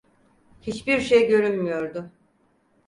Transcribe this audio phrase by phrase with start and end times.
[0.61, 2.09] Hiçbir şey görünmüyordu.